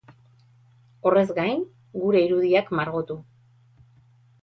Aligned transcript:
Horrez 1.09 1.27
gain, 1.41 1.63
gure 2.07 2.25
irudiak 2.31 2.75
margotu. 2.83 3.23